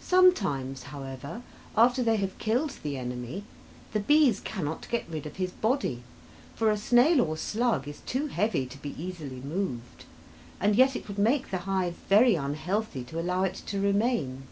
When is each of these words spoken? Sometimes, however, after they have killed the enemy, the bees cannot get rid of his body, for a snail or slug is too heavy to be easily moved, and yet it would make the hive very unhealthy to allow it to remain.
Sometimes, 0.00 0.84
however, 0.84 1.42
after 1.76 2.02
they 2.02 2.16
have 2.16 2.38
killed 2.38 2.78
the 2.82 2.96
enemy, 2.96 3.44
the 3.92 4.00
bees 4.00 4.40
cannot 4.40 4.88
get 4.88 5.04
rid 5.10 5.26
of 5.26 5.36
his 5.36 5.50
body, 5.50 6.02
for 6.54 6.70
a 6.70 6.78
snail 6.78 7.20
or 7.20 7.36
slug 7.36 7.86
is 7.86 8.00
too 8.06 8.28
heavy 8.28 8.64
to 8.64 8.78
be 8.78 8.94
easily 8.98 9.42
moved, 9.42 10.06
and 10.58 10.74
yet 10.74 10.96
it 10.96 11.06
would 11.06 11.18
make 11.18 11.50
the 11.50 11.58
hive 11.68 11.96
very 12.08 12.34
unhealthy 12.34 13.04
to 13.04 13.20
allow 13.20 13.42
it 13.42 13.56
to 13.66 13.78
remain. 13.78 14.44